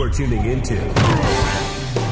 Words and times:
You're 0.00 0.08
tuning 0.08 0.46
into 0.46 0.76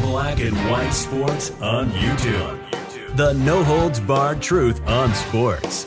Black 0.02 0.41
and 0.41 0.55
White 0.70 0.91
Sports 0.91 1.52
on 1.62 1.91
YouTube. 1.92 3.16
The 3.16 3.33
no 3.33 3.64
holds 3.64 3.98
barred 3.98 4.42
truth 4.42 4.87
on 4.87 5.14
sports. 5.14 5.84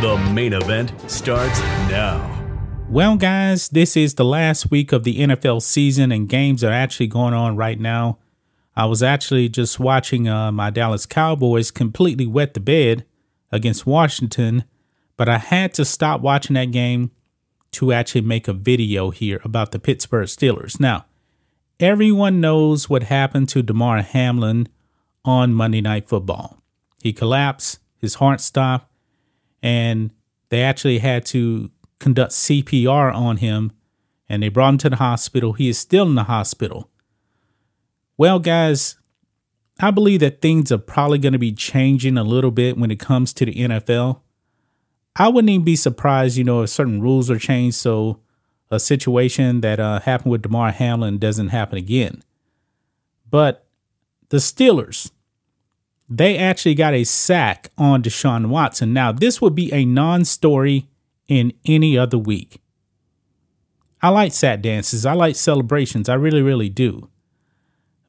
The 0.00 0.16
main 0.32 0.54
event 0.54 0.94
starts 1.06 1.60
now. 1.90 2.30
Well, 2.88 3.18
guys, 3.18 3.68
this 3.68 3.94
is 3.94 4.14
the 4.14 4.24
last 4.24 4.70
week 4.70 4.90
of 4.90 5.04
the 5.04 5.18
NFL 5.18 5.60
season, 5.60 6.12
and 6.12 6.30
games 6.30 6.64
are 6.64 6.72
actually 6.72 7.08
going 7.08 7.34
on 7.34 7.56
right 7.56 7.78
now. 7.78 8.16
I 8.74 8.86
was 8.86 9.02
actually 9.02 9.50
just 9.50 9.78
watching 9.78 10.26
uh, 10.26 10.50
my 10.50 10.70
Dallas 10.70 11.04
Cowboys 11.04 11.70
completely 11.70 12.26
wet 12.26 12.54
the 12.54 12.60
bed 12.60 13.04
against 13.52 13.84
Washington, 13.84 14.64
but 15.18 15.28
I 15.28 15.36
had 15.36 15.74
to 15.74 15.84
stop 15.84 16.22
watching 16.22 16.54
that 16.54 16.70
game 16.70 17.10
to 17.72 17.92
actually 17.92 18.22
make 18.22 18.48
a 18.48 18.54
video 18.54 19.10
here 19.10 19.42
about 19.44 19.72
the 19.72 19.78
Pittsburgh 19.78 20.28
Steelers. 20.28 20.80
Now, 20.80 21.04
everyone 21.80 22.40
knows 22.40 22.88
what 22.88 23.04
happened 23.04 23.48
to 23.50 23.62
Damar 23.62 24.02
Hamlin 24.02 24.68
on 25.24 25.54
Monday 25.54 25.80
Night 25.80 26.08
Football. 26.08 26.62
He 27.02 27.12
collapsed, 27.12 27.78
his 27.98 28.16
heart 28.16 28.40
stopped, 28.40 28.90
and 29.62 30.10
they 30.50 30.62
actually 30.62 30.98
had 30.98 31.24
to 31.26 31.70
conduct 31.98 32.32
CPR 32.32 33.14
on 33.14 33.38
him 33.38 33.72
and 34.28 34.42
they 34.42 34.48
brought 34.48 34.74
him 34.74 34.78
to 34.78 34.90
the 34.90 34.96
hospital. 34.96 35.52
He 35.52 35.68
is 35.68 35.78
still 35.78 36.06
in 36.06 36.14
the 36.14 36.24
hospital. 36.24 36.90
Well, 38.16 38.38
guys, 38.38 38.96
I 39.80 39.90
believe 39.90 40.20
that 40.20 40.40
things 40.40 40.70
are 40.70 40.78
probably 40.78 41.18
going 41.18 41.32
to 41.32 41.38
be 41.38 41.52
changing 41.52 42.16
a 42.16 42.22
little 42.22 42.50
bit 42.50 42.78
when 42.78 42.90
it 42.90 43.00
comes 43.00 43.32
to 43.34 43.44
the 43.44 43.54
NFL. 43.54 44.20
I 45.16 45.28
wouldn't 45.28 45.50
even 45.50 45.64
be 45.64 45.76
surprised, 45.76 46.36
you 46.36 46.44
know, 46.44 46.62
if 46.62 46.70
certain 46.70 47.00
rules 47.00 47.30
are 47.30 47.38
changed 47.38 47.76
so 47.76 48.20
a 48.70 48.80
situation 48.80 49.60
that 49.60 49.78
uh, 49.78 50.00
happened 50.00 50.32
with 50.32 50.42
Damar 50.42 50.72
Hamlin 50.72 51.18
doesn't 51.18 51.48
happen 51.48 51.78
again. 51.78 52.22
But 53.30 53.66
the 54.28 54.38
Steelers, 54.38 55.10
they 56.08 56.36
actually 56.36 56.74
got 56.74 56.94
a 56.94 57.04
sack 57.04 57.70
on 57.78 58.02
Deshaun 58.02 58.46
Watson. 58.46 58.92
Now, 58.92 59.12
this 59.12 59.40
would 59.40 59.54
be 59.54 59.72
a 59.72 59.84
non 59.84 60.24
story 60.24 60.88
in 61.28 61.52
any 61.64 61.96
other 61.96 62.18
week. 62.18 62.60
I 64.02 64.10
like 64.10 64.32
sack 64.32 64.60
dances, 64.60 65.06
I 65.06 65.14
like 65.14 65.34
celebrations, 65.34 66.08
I 66.08 66.14
really, 66.14 66.42
really 66.42 66.68
do. 66.68 67.08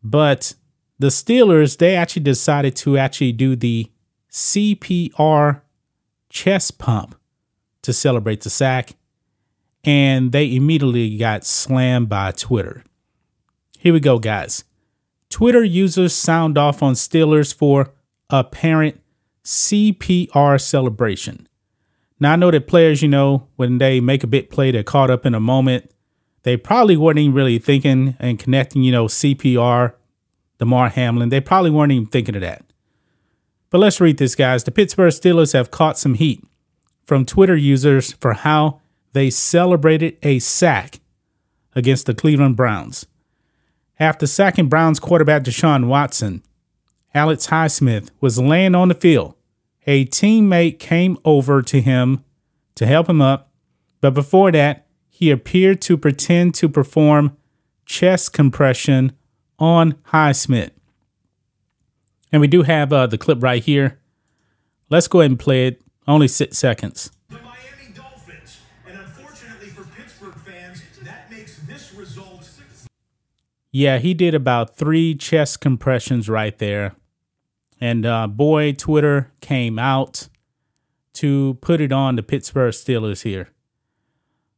But 0.04 0.56
the 1.00 1.08
Steelers, 1.08 1.78
they 1.78 1.96
actually 1.96 2.24
decided 2.24 2.76
to 2.78 2.98
actually 2.98 3.32
do 3.32 3.56
the 3.56 3.90
CPR 4.30 5.62
chest 6.30 6.78
pump 6.78 7.16
to 7.82 7.94
celebrate 7.94 8.42
the 8.42 8.50
sack, 8.50 8.96
and 9.86 10.32
they 10.32 10.54
immediately 10.56 11.16
got 11.18 11.46
slammed 11.46 12.10
by 12.10 12.32
Twitter. 12.32 12.84
Here 13.78 13.94
we 13.94 14.00
go, 14.00 14.18
guys. 14.18 14.64
Twitter 15.30 15.64
users 15.64 16.14
sound 16.14 16.58
off 16.58 16.82
on 16.82 16.94
Steelers 16.94 17.54
for 17.54 17.94
apparent 18.30 19.00
CPR 19.44 20.60
celebration. 20.60 21.48
Now, 22.20 22.34
I 22.34 22.36
know 22.36 22.50
that 22.50 22.68
players, 22.68 23.02
you 23.02 23.08
know, 23.10 23.48
when 23.58 23.78
they 23.78 24.00
make 24.00 24.24
a 24.24 24.28
big 24.28 24.50
play, 24.50 24.72
they're 24.72 24.84
caught 24.84 25.12
up 25.12 25.26
in 25.26 25.36
a 25.36 25.40
moment. 25.40 25.92
They 26.44 26.58
probably 26.58 26.98
weren't 26.98 27.20
even 27.20 27.36
really 27.36 27.60
thinking 27.60 28.16
and 28.20 28.40
connecting, 28.40 28.84
you 28.84 28.92
know, 28.92 29.06
CPR, 29.06 29.94
Damar 30.58 30.90
Hamlin. 30.90 31.30
They 31.30 31.42
probably 31.42 31.72
weren't 31.72 31.92
even 31.92 32.08
thinking 32.08 32.36
of 32.36 32.42
that. 32.42 32.64
But 33.70 33.80
let's 33.80 34.00
read 34.00 34.18
this, 34.18 34.36
guys. 34.36 34.64
The 34.64 34.72
Pittsburgh 34.72 35.12
Steelers 35.12 35.54
have 35.54 35.70
caught 35.70 35.98
some 36.00 36.14
heat 36.14 36.44
from 37.04 37.26
Twitter 37.26 37.56
users 37.56 38.14
for 38.14 38.34
how 38.34 38.82
they 39.16 39.30
celebrated 39.30 40.18
a 40.24 40.40
sack 40.40 41.00
against 41.74 42.06
the 42.06 42.14
Cleveland 42.14 42.58
Browns. 42.58 43.06
After 43.98 44.28
sacking 44.28 44.68
Browns 44.68 45.00
quarterback 45.00 45.44
Deshaun 45.44 45.88
Watson, 45.88 46.44
Alex 47.14 47.48
Highsmith 47.48 48.10
was 48.20 48.38
laying 48.38 48.76
on 48.76 48.90
the 48.90 48.94
field. 48.94 49.36
A 49.88 50.06
teammate 50.08 50.80
came 50.80 51.18
over 51.24 51.62
to 51.62 51.80
him 51.80 52.26
to 52.76 52.86
help 52.86 53.08
him 53.08 53.22
up, 53.22 53.54
but 54.02 54.14
before 54.14 54.52
that, 54.52 54.86
he 55.08 55.32
appeared 55.32 55.80
to 55.84 55.98
pretend 55.98 56.54
to 56.56 56.68
perform 56.68 57.38
chest 57.86 58.34
compression 58.34 59.14
on 59.58 59.94
Highsmith. 60.12 60.72
And 62.34 62.42
we 62.42 62.48
do 62.48 62.64
have 62.64 62.92
uh, 62.92 63.08
the 63.08 63.18
clip 63.18 63.42
right 63.42 63.64
here. 63.64 63.98
Let's 64.90 65.08
go 65.08 65.22
ahead 65.22 65.32
and 65.32 65.40
play 65.40 65.68
it. 65.68 65.82
Only 66.06 66.28
six 66.28 66.58
seconds. 66.58 67.12
Yeah, 73.78 73.98
he 73.98 74.14
did 74.14 74.34
about 74.34 74.78
three 74.78 75.16
chest 75.16 75.60
compressions 75.60 76.30
right 76.30 76.58
there. 76.60 76.96
And 77.82 78.06
uh, 78.06 78.26
boy, 78.26 78.72
Twitter 78.72 79.34
came 79.42 79.78
out 79.78 80.30
to 81.16 81.58
put 81.60 81.82
it 81.82 81.92
on 81.92 82.16
the 82.16 82.24
Pittsburgh 82.24 82.74
Steelers 82.74 83.24
here. 83.24 83.50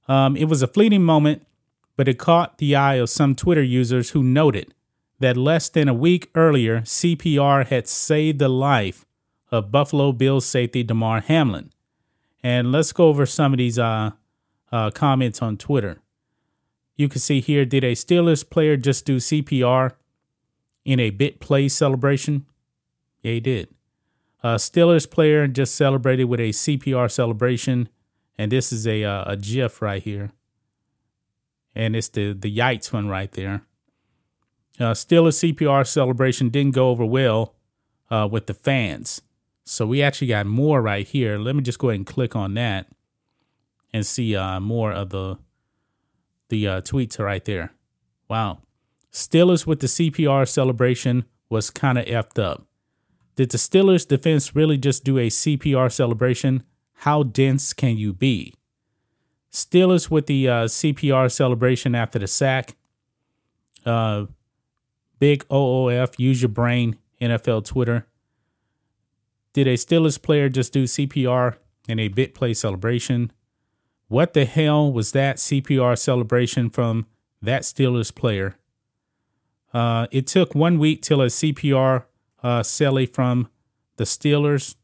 Um, 0.07 0.38
it 0.38 0.45
was 0.45 0.61
a 0.61 0.67
fleeting 0.67 1.01
moment, 1.01 1.47
but 1.95 2.07
it 2.07 2.19
caught 2.19 2.59
the 2.59 2.75
eye 2.75 2.97
of 2.97 3.09
some 3.09 3.33
Twitter 3.33 3.63
users 3.63 4.11
who 4.11 4.22
noted 4.22 4.75
that 5.19 5.35
less 5.35 5.67
than 5.67 5.88
a 5.88 5.95
week 5.95 6.29
earlier, 6.35 6.81
CPR 6.81 7.66
had 7.66 7.88
saved 7.88 8.38
the 8.38 8.50
life 8.50 9.03
of 9.51 9.72
Buffalo 9.72 10.11
Bills 10.11 10.45
safety 10.45 10.83
Damar 10.83 11.22
Hamlin. 11.22 11.72
And 12.44 12.72
let's 12.72 12.91
go 12.94 13.07
over 13.07 13.25
some 13.25 13.51
of 13.51 13.57
these 13.57 13.79
uh, 13.79 14.11
uh, 14.72 14.91
comments 14.91 15.41
on 15.41 15.57
Twitter. 15.57 16.01
You 16.97 17.08
can 17.08 17.19
see 17.22 17.40
here, 17.40 17.63
did 17.63 17.84
a 17.84 17.94
Steelers 17.94 18.47
player 18.47 18.75
just 18.75 19.06
do 19.06 19.18
CPR 19.18 19.94
in 20.84 21.00
a 21.00 21.12
bit 21.12 21.40
play 21.40 21.69
celebration? 21.69 22.47
Yeah, 23.22 23.34
he 23.34 23.40
did. 23.40 23.69
A 24.44 24.56
Steelers 24.56 25.09
player 25.09 25.47
just 25.47 25.75
celebrated 25.75 26.25
with 26.25 26.40
a 26.40 26.50
CPR 26.50 27.09
celebration, 27.12 27.90
and 28.38 28.52
this 28.52 28.74
is 28.74 28.88
a 28.88 29.03
uh, 29.03 29.31
a 29.31 29.38
GIF 29.38 29.81
right 29.81 30.02
here, 30.02 30.31
and 31.75 31.96
it's 31.96 32.09
the 32.09 32.34
the 32.34 32.56
Yites 32.56 32.91
one 32.91 33.07
right 33.07 33.31
there. 33.31 33.63
Uh, 34.80 34.94
Steelers 34.94 35.53
CPR 35.53 35.86
celebration 35.86 36.50
didn't 36.50 36.75
go 36.75 36.90
over 36.90 37.06
well 37.06 37.56
uh, 38.09 38.28
with 38.31 38.46
the 38.46 38.53
fans, 38.53 39.22
so 39.66 39.86
we 39.86 40.02
actually 40.02 40.28
got 40.28 40.46
more 40.46 40.81
right 40.81 41.07
here. 41.07 41.38
Let 41.38 41.56
me 41.56 41.62
just 41.62 41.80
go 41.80 41.90
ahead 41.90 42.00
and 42.00 42.07
click 42.07 42.36
on 42.36 42.53
that 42.56 42.88
and 43.91 44.06
see 44.06 44.36
uh, 44.36 44.59
more 44.59 44.91
of 44.91 45.09
the 45.09 45.40
the 46.50 46.68
uh, 46.68 46.81
tweets 46.81 47.19
are 47.19 47.25
right 47.25 47.44
there. 47.46 47.74
Wow. 48.30 48.59
Steelers 49.12 49.66
with 49.66 49.80
the 49.80 49.88
CPR 49.88 50.47
celebration 50.47 51.25
was 51.50 51.69
kind 51.69 51.97
of 51.97 52.06
effed 52.06 52.41
up. 52.41 52.66
Did 53.35 53.52
the 53.52 53.58
Steelers 53.58 54.08
defense 54.08 54.56
really 54.56 54.78
just 54.78 55.03
do 55.03 55.18
a 55.18 55.30
CPR 55.30 55.91
celebration? 55.91 56.63
How 57.02 57.24
dense 57.24 57.74
can 57.74 57.97
you 57.97 58.13
be? 58.13 58.53
Steelers 59.52 60.09
with 60.09 60.25
the 60.25 60.47
uh, 60.47 60.66
CPR 60.66 61.31
celebration 61.31 61.96
after 61.96 62.19
the 62.19 62.28
sack. 62.28 62.75
Uh, 63.86 64.25
big 65.19 65.45
OOF, 65.51 66.19
use 66.19 66.42
your 66.42 66.50
brain, 66.50 66.98
NFL 67.21 67.66
Twitter. 67.66 68.07
Did 69.54 69.68
a 69.68 69.74
Steelers 69.74 70.21
player 70.21 70.50
just 70.50 70.74
do 70.74 70.83
CPR 70.83 71.57
in 71.88 72.00
a 72.00 72.10
bit 72.10 72.36
play 72.36 72.54
celebration? 72.54 73.31
What 74.07 74.33
the 74.33 74.45
hell 74.45 74.92
was 74.92 75.12
that 75.12 75.36
CPR 75.38 75.98
celebration 75.98 76.69
from 76.69 77.07
that 77.42 77.63
Steelers 77.63 78.13
player? 78.13 78.56
Uh, 79.74 80.07
it 80.12 80.27
took 80.27 80.56
one 80.56 80.80
week 80.80 81.01
till 81.01 81.21
a 81.21 81.27
CPR 81.27 82.06
uh, 82.42 82.62
celly 82.62 83.12
from 83.12 83.50
the 83.98 84.06
Steelers. 84.06 84.75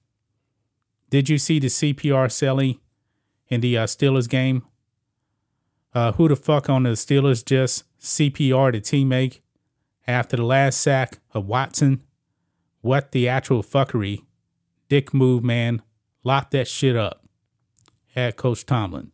Did 1.09 1.29
you 1.29 1.37
see 1.37 1.59
the 1.59 1.67
CPR 1.67 2.27
celly 2.27 2.79
in 3.47 3.61
the 3.61 3.77
uh, 3.77 3.85
Steelers 3.85 4.27
game? 4.27 4.63
Uh, 5.93 6.11
who 6.13 6.27
the 6.27 6.35
fuck 6.35 6.69
on 6.69 6.83
the 6.83 6.89
Steelers 6.89 7.45
just 7.45 7.85
CPR 8.01 8.73
the 8.73 8.81
teammate 8.81 9.39
after 10.05 10.35
the 10.35 10.43
last 10.43 10.81
sack 10.81 11.19
of 11.33 11.45
Watson? 11.45 12.03
What 12.81 13.13
the 13.13 13.29
actual 13.29 13.63
fuckery? 13.63 14.25
Dick 14.89 15.13
move, 15.13 15.43
man. 15.45 15.81
Lock 16.25 16.51
that 16.51 16.67
shit 16.67 16.97
up. 16.97 17.21
At 18.15 18.35
Coach 18.35 18.65
Tomlin. 18.65 19.12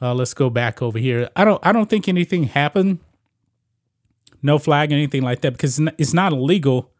Uh, 0.00 0.14
let's 0.14 0.34
go 0.34 0.50
back 0.50 0.82
over 0.82 0.98
here. 0.98 1.30
I 1.34 1.44
don't. 1.44 1.64
I 1.66 1.72
don't 1.72 1.88
think 1.88 2.08
anything 2.08 2.44
happened 2.44 2.98
no 4.46 4.58
flag 4.58 4.92
or 4.92 4.94
anything 4.94 5.22
like 5.22 5.40
that 5.42 5.52
because 5.52 5.78
it's 5.98 6.14
not 6.14 6.32
illegal. 6.32 6.90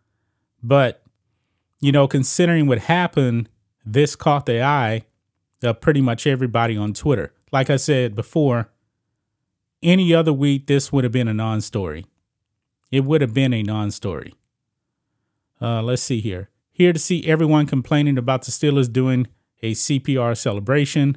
But 0.63 1.03
you 1.81 1.93
know, 1.93 2.09
considering 2.09 2.67
what 2.67 2.81
happened, 2.81 3.49
this 3.85 4.17
caught 4.17 4.47
the 4.47 4.63
eye 4.63 5.05
of 5.63 5.81
pretty 5.81 6.01
much 6.01 6.27
everybody 6.27 6.77
on 6.77 6.93
Twitter. 6.93 7.33
Like 7.53 7.71
I 7.71 7.77
said 7.77 8.15
before, 8.15 8.71
any 9.83 10.13
other 10.13 10.33
week 10.33 10.67
this 10.67 10.93
would 10.93 11.05
have 11.05 11.13
been 11.13 11.29
a 11.29 11.35
non-story. 11.35 12.07
It 12.91 13.05
would 13.05 13.21
have 13.21 13.35
been 13.35 13.53
a 13.53 13.63
non-story. 13.63 14.35
Uh, 15.61 15.83
let's 15.83 16.03
see 16.03 16.21
here. 16.21 16.51
Here 16.73 16.93
to 16.93 16.99
see 16.99 17.27
everyone 17.27 17.67
complaining 17.67 18.19
about 18.19 18.43
the 18.43 18.51
Steelers 18.51 18.93
doing 18.93 19.27
a 19.63 19.73
CPR 19.73 20.37
celebration. 20.37 21.17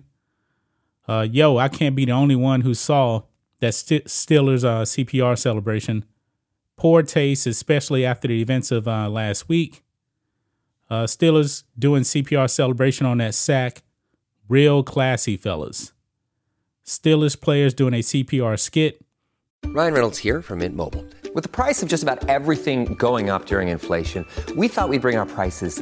Uh, 1.09 1.23
yo, 1.23 1.57
I 1.57 1.69
can't 1.69 1.95
be 1.95 2.05
the 2.05 2.11
only 2.11 2.35
one 2.35 2.61
who 2.61 2.75
saw 2.75 3.23
that 3.61 3.73
St- 3.73 4.05
Steelers 4.05 4.63
uh, 4.63 4.83
CPR 4.83 5.35
celebration. 5.39 6.05
Poor 6.77 7.01
taste, 7.01 7.47
especially 7.47 8.05
after 8.05 8.27
the 8.27 8.39
events 8.39 8.69
of 8.71 8.87
uh, 8.87 9.09
last 9.09 9.49
week. 9.49 9.83
Uh, 10.87 11.05
Steelers 11.05 11.63
doing 11.77 12.03
CPR 12.03 12.47
celebration 12.47 13.07
on 13.07 13.17
that 13.17 13.33
sack. 13.33 13.81
Real 14.47 14.83
classy, 14.83 15.35
fellas. 15.35 15.93
Steelers 16.85 17.39
players 17.39 17.73
doing 17.73 17.95
a 17.95 18.03
CPR 18.03 18.59
skit. 18.59 19.03
Ryan 19.65 19.93
Reynolds 19.93 20.19
here 20.19 20.43
from 20.43 20.59
Mint 20.59 20.75
Mobile. 20.75 21.05
With 21.33 21.43
the 21.43 21.49
price 21.49 21.81
of 21.81 21.89
just 21.89 22.03
about 22.03 22.29
everything 22.29 22.93
going 22.93 23.31
up 23.31 23.47
during 23.47 23.69
inflation, 23.69 24.25
we 24.55 24.67
thought 24.67 24.89
we'd 24.89 25.01
bring 25.01 25.17
our 25.17 25.25
prices 25.25 25.81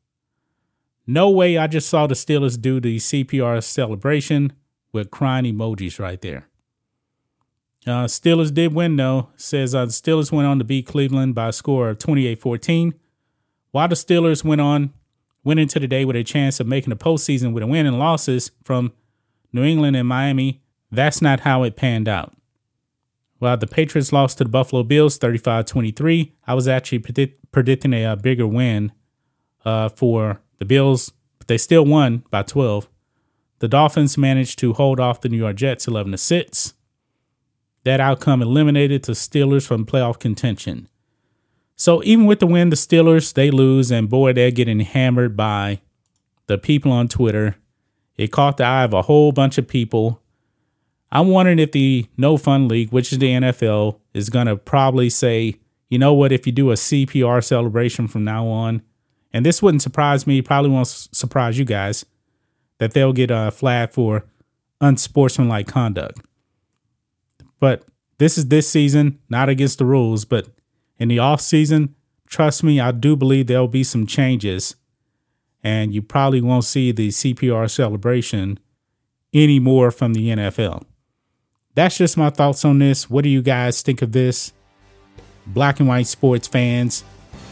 No 1.11 1.29
way 1.29 1.57
I 1.57 1.67
just 1.67 1.89
saw 1.89 2.07
the 2.07 2.15
Steelers 2.15 2.59
do 2.59 2.79
the 2.79 2.95
CPR 2.95 3.61
celebration 3.61 4.53
with 4.93 5.11
crying 5.11 5.43
emojis 5.43 5.99
right 5.99 6.21
there. 6.21 6.47
Uh, 7.85 8.05
Steelers 8.05 8.53
did 8.53 8.73
win, 8.73 8.95
though. 8.95 9.27
Says 9.35 9.75
uh, 9.75 9.83
the 9.83 9.91
Steelers 9.91 10.31
went 10.31 10.47
on 10.47 10.57
to 10.59 10.63
beat 10.63 10.87
Cleveland 10.87 11.35
by 11.35 11.49
a 11.49 11.51
score 11.51 11.89
of 11.89 11.99
28 11.99 12.39
14. 12.39 12.93
While 13.71 13.89
the 13.89 13.95
Steelers 13.95 14.45
went 14.45 14.61
on, 14.61 14.93
went 15.43 15.59
into 15.59 15.81
the 15.81 15.87
day 15.87 16.05
with 16.05 16.15
a 16.15 16.23
chance 16.23 16.61
of 16.61 16.67
making 16.67 16.91
the 16.91 16.95
postseason 16.95 17.51
with 17.51 17.63
a 17.63 17.67
win 17.67 17.85
and 17.85 17.99
losses 17.99 18.51
from 18.63 18.93
New 19.51 19.65
England 19.65 19.97
and 19.97 20.07
Miami, 20.07 20.61
that's 20.93 21.21
not 21.21 21.41
how 21.41 21.63
it 21.63 21.75
panned 21.75 22.07
out. 22.07 22.33
While 23.39 23.57
the 23.57 23.67
Patriots 23.67 24.13
lost 24.13 24.37
to 24.37 24.45
the 24.45 24.49
Buffalo 24.49 24.83
Bills 24.83 25.17
35 25.17 25.65
23, 25.65 26.35
I 26.47 26.53
was 26.53 26.69
actually 26.69 26.99
predict- 26.99 27.51
predicting 27.51 27.91
a, 27.91 28.05
a, 28.05 28.15
bigger 28.15 28.47
win 28.47 28.93
uh, 29.65 29.89
for 29.89 30.41
the 30.61 30.65
Bills, 30.65 31.11
they 31.47 31.57
still 31.57 31.83
won 31.83 32.23
by 32.29 32.43
12. 32.43 32.87
The 33.57 33.67
Dolphins 33.67 34.15
managed 34.15 34.59
to 34.59 34.73
hold 34.73 34.99
off 34.99 35.19
the 35.19 35.27
New 35.27 35.37
York 35.37 35.55
Jets 35.55 35.87
11 35.87 36.11
to 36.11 36.19
6. 36.19 36.75
That 37.83 37.99
outcome 37.99 38.43
eliminated 38.43 39.01
the 39.01 39.13
Steelers 39.13 39.65
from 39.65 39.87
playoff 39.87 40.19
contention. 40.19 40.87
So 41.75 42.03
even 42.03 42.27
with 42.27 42.41
the 42.41 42.45
win, 42.45 42.69
the 42.69 42.75
Steelers 42.75 43.33
they 43.33 43.49
lose, 43.49 43.89
and 43.89 44.07
boy, 44.07 44.33
they're 44.33 44.51
getting 44.51 44.81
hammered 44.81 45.35
by 45.35 45.81
the 46.45 46.59
people 46.59 46.91
on 46.91 47.07
Twitter. 47.07 47.55
It 48.15 48.31
caught 48.31 48.57
the 48.57 48.65
eye 48.65 48.83
of 48.83 48.93
a 48.93 49.01
whole 49.01 49.31
bunch 49.31 49.57
of 49.57 49.67
people. 49.67 50.21
I'm 51.11 51.29
wondering 51.29 51.57
if 51.57 51.71
the 51.71 52.05
No 52.17 52.37
Fun 52.37 52.67
League, 52.67 52.91
which 52.91 53.11
is 53.11 53.17
the 53.17 53.31
NFL, 53.31 53.97
is 54.13 54.29
gonna 54.29 54.57
probably 54.57 55.09
say, 55.09 55.55
you 55.89 55.97
know 55.97 56.13
what, 56.13 56.31
if 56.31 56.45
you 56.45 56.51
do 56.53 56.69
a 56.69 56.75
CPR 56.75 57.43
celebration 57.43 58.07
from 58.07 58.23
now 58.23 58.45
on, 58.45 58.83
and 59.33 59.45
this 59.45 59.61
wouldn't 59.61 59.81
surprise 59.81 60.27
me, 60.27 60.41
probably 60.41 60.71
won't 60.71 60.87
surprise 60.87 61.57
you 61.57 61.65
guys, 61.65 62.05
that 62.79 62.93
they'll 62.93 63.13
get 63.13 63.31
uh, 63.31 63.45
a 63.47 63.51
flag 63.51 63.91
for 63.91 64.25
unsportsmanlike 64.81 65.67
conduct. 65.67 66.19
But 67.59 67.85
this 68.17 68.37
is 68.37 68.47
this 68.47 68.69
season, 68.69 69.19
not 69.29 69.49
against 69.49 69.77
the 69.77 69.85
rules, 69.85 70.25
but 70.25 70.47
in 70.97 71.07
the 71.07 71.19
off 71.19 71.41
season, 71.41 71.95
trust 72.27 72.63
me, 72.63 72.79
I 72.79 72.91
do 72.91 73.15
believe 73.15 73.47
there'll 73.47 73.67
be 73.67 73.83
some 73.83 74.05
changes. 74.05 74.75
And 75.63 75.93
you 75.93 76.01
probably 76.01 76.41
won't 76.41 76.65
see 76.65 76.91
the 76.91 77.09
CPR 77.09 77.69
celebration 77.69 78.59
anymore 79.33 79.91
from 79.91 80.13
the 80.13 80.29
NFL. 80.29 80.83
That's 81.75 81.97
just 81.97 82.17
my 82.17 82.29
thoughts 82.29 82.65
on 82.65 82.79
this. 82.79 83.09
What 83.09 83.23
do 83.23 83.29
you 83.29 83.41
guys 83.41 83.81
think 83.81 84.01
of 84.01 84.11
this? 84.11 84.53
Black 85.45 85.79
and 85.79 85.87
white 85.87 86.07
sports 86.07 86.47
fans, 86.47 87.03